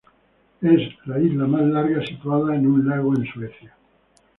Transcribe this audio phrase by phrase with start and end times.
[0.61, 3.77] Es la isla más larga situada en un lago en Suecia.